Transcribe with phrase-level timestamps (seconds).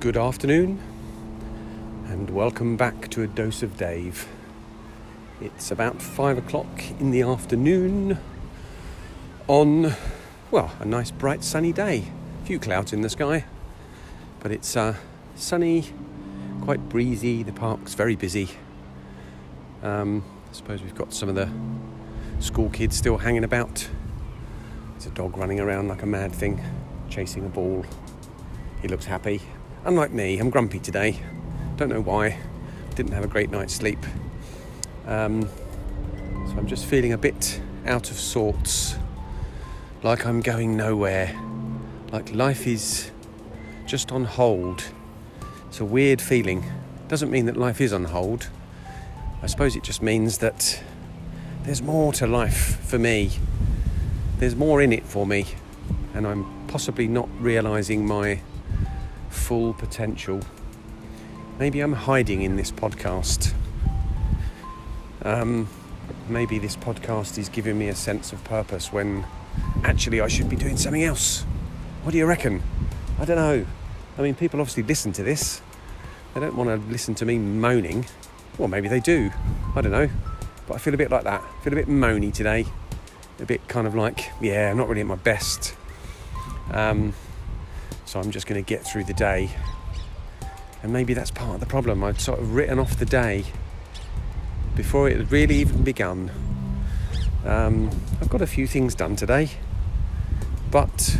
[0.00, 0.80] Good afternoon,
[2.06, 4.28] and welcome back to a dose of Dave.
[5.40, 6.68] It's about five o'clock
[7.00, 8.18] in the afternoon
[9.46, 9.94] on,
[10.50, 12.04] well, a nice bright sunny day.
[12.42, 13.44] A few clouds in the sky,
[14.40, 14.94] but it's uh,
[15.34, 15.86] sunny,
[16.60, 17.42] quite breezy.
[17.42, 18.50] The park's very busy.
[19.82, 21.50] Um, I suppose we've got some of the
[22.40, 23.88] school kids still hanging about.
[24.98, 26.60] There's a dog running around like a mad thing,
[27.08, 27.86] chasing a ball.
[28.82, 29.40] He looks happy.
[29.84, 31.20] Unlike me, I'm grumpy today.
[31.76, 32.36] Don't know why.
[32.96, 34.04] Didn't have a great night's sleep.
[35.06, 35.42] Um,
[36.48, 38.96] so I'm just feeling a bit out of sorts.
[40.02, 41.32] Like I'm going nowhere.
[42.10, 43.12] Like life is
[43.86, 44.82] just on hold.
[45.68, 46.64] It's a weird feeling.
[47.06, 48.50] Doesn't mean that life is on hold.
[49.42, 50.82] I suppose it just means that
[51.62, 53.30] there's more to life for me.
[54.38, 55.46] There's more in it for me.
[56.14, 58.40] And I'm possibly not realizing my
[59.30, 60.40] full potential.
[61.58, 63.52] Maybe I'm hiding in this podcast.
[65.22, 65.68] Um,
[66.28, 69.26] maybe this podcast is giving me a sense of purpose when
[69.82, 71.42] actually I should be doing something else.
[72.04, 72.62] What do you reckon?
[73.18, 73.66] I don't know.
[74.16, 75.60] I mean, people obviously listen to this.
[76.34, 78.06] They don't want to listen to me moaning.
[78.56, 79.32] Well, maybe they do.
[79.74, 80.08] I don't know.
[80.68, 81.42] But I feel a bit like that.
[81.42, 82.66] I feel a bit moany today.
[83.40, 85.74] A bit kind of like, yeah, I'm not really at my best.
[86.72, 87.14] Um,
[88.04, 89.50] so I'm just going to get through the day.
[90.82, 92.02] And maybe that's part of the problem.
[92.04, 93.44] I'd sort of written off the day
[94.74, 96.30] before it had really even begun.
[97.44, 99.50] Um, I've got a few things done today,
[100.70, 101.18] but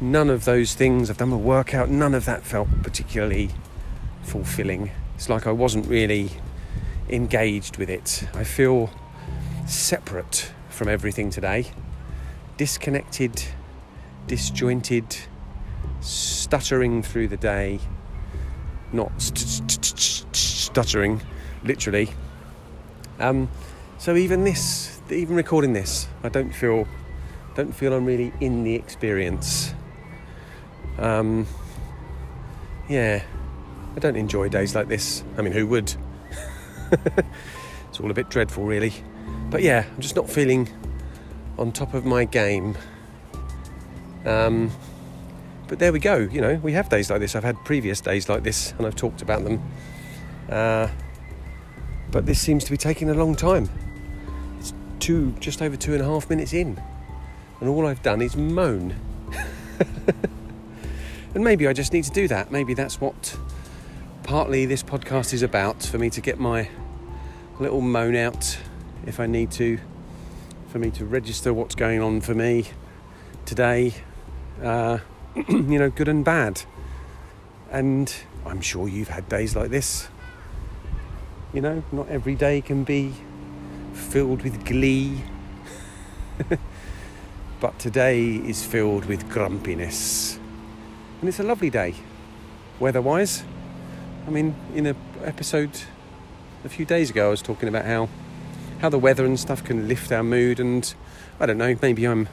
[0.00, 3.50] none of those things, I've done my workout, none of that felt particularly
[4.22, 4.90] fulfilling.
[5.16, 6.30] It's like I wasn't really
[7.08, 8.26] engaged with it.
[8.34, 8.90] I feel
[9.66, 11.66] separate from everything today,
[12.56, 13.42] disconnected,
[14.26, 15.16] disjointed
[16.00, 17.80] stuttering through the day,
[18.92, 19.12] not
[20.32, 21.20] stuttering,
[21.64, 22.10] literally.
[23.18, 23.50] Um,
[23.98, 26.88] so even this, even recording this, I don't feel,
[27.54, 29.74] don't feel I'm really in the experience.
[30.98, 31.46] Um,
[32.88, 33.22] yeah,
[33.96, 35.22] I don't enjoy days like this.
[35.36, 35.94] I mean, who would?
[37.88, 38.92] it's all a bit dreadful, really.
[39.50, 40.68] But yeah, I'm just not feeling
[41.58, 42.76] on top of my game.
[44.24, 44.70] Um,
[45.68, 46.16] but there we go.
[46.16, 47.36] You know, we have days like this.
[47.36, 49.62] I've had previous days like this, and I've talked about them.
[50.48, 50.88] Uh,
[52.10, 53.68] but this seems to be taking a long time.
[54.58, 56.80] It's two, just over two and a half minutes in,
[57.60, 58.96] and all I've done is moan.
[61.34, 62.50] and maybe I just need to do that.
[62.50, 63.36] Maybe that's what
[64.22, 66.68] partly this podcast is about for me to get my
[67.58, 68.58] little moan out
[69.06, 69.78] if I need to,
[70.68, 72.66] for me to register what's going on for me
[73.44, 73.94] today.
[74.62, 74.98] Uh,
[75.48, 76.62] you know, good and bad.
[77.70, 78.12] And
[78.44, 80.08] I'm sure you've had days like this.
[81.52, 83.14] You know, not every day can be
[83.92, 85.22] filled with glee.
[87.60, 90.38] but today is filled with grumpiness.
[91.20, 91.94] And it's a lovely day,
[92.78, 93.44] weather wise.
[94.26, 95.70] I mean, in an episode
[96.64, 98.08] a few days ago, I was talking about how,
[98.80, 100.58] how the weather and stuff can lift our mood.
[100.58, 100.92] And
[101.38, 102.28] I don't know, maybe I'm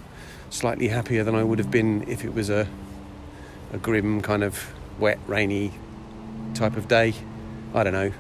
[0.49, 2.67] slightly happier than I would have been if it was a
[3.73, 5.73] a grim kind of wet, rainy
[6.53, 7.13] type of day.
[7.73, 8.11] I don't know.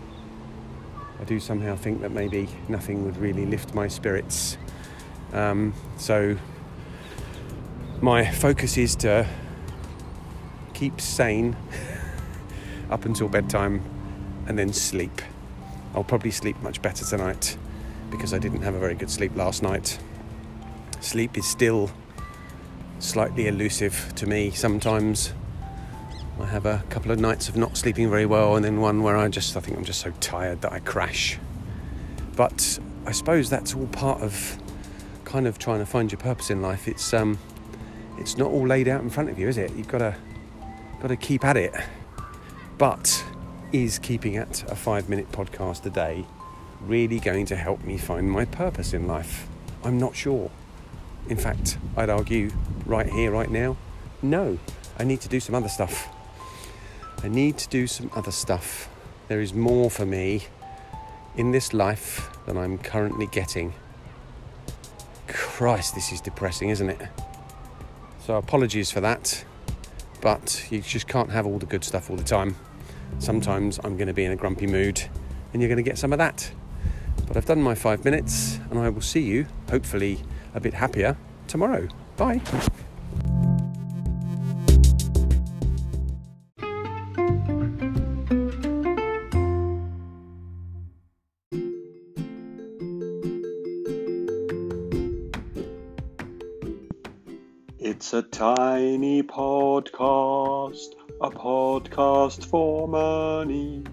[1.19, 4.57] I do somehow think that maybe nothing would really lift my spirits.
[5.31, 6.37] Um, so
[8.01, 9.25] my focus is to
[10.73, 11.55] keep sane
[12.89, 13.81] up until bedtime
[14.47, 15.21] and then sleep.
[15.95, 17.57] I'll probably sleep much better tonight
[18.09, 19.99] because I didn't have a very good sleep last night.
[20.99, 21.91] Sleep is still
[22.99, 25.33] slightly elusive to me sometimes.
[26.39, 29.17] I have a couple of nights of not sleeping very well, and then one where
[29.17, 31.39] I just I think I'm just so tired that I crash.
[32.35, 34.57] But I suppose that's all part of
[35.25, 36.87] kind of trying to find your purpose in life.
[36.87, 37.39] It's um,
[38.17, 39.73] it's not all laid out in front of you, is it?
[39.75, 40.15] You've got to
[41.01, 41.73] got to keep at it.
[42.77, 43.23] But
[43.73, 46.25] is keeping at a five minute podcast a day
[46.81, 49.47] really going to help me find my purpose in life?
[49.83, 50.51] I'm not sure.
[51.29, 52.51] In fact, I'd argue
[52.85, 53.77] right here, right now,
[54.21, 54.57] no.
[54.97, 56.09] I need to do some other stuff.
[57.23, 58.89] I need to do some other stuff.
[59.27, 60.45] There is more for me
[61.35, 63.73] in this life than I'm currently getting.
[65.27, 67.01] Christ, this is depressing, isn't it?
[68.25, 69.43] So, apologies for that,
[70.21, 72.55] but you just can't have all the good stuff all the time.
[73.19, 75.01] Sometimes I'm going to be in a grumpy mood,
[75.53, 76.51] and you're going to get some of that.
[77.27, 80.21] But I've done my five minutes, and I will see you, hopefully,
[80.55, 81.87] a bit happier tomorrow.
[82.15, 82.41] Bye.
[97.79, 103.83] It's a tiny podcast, a podcast for money.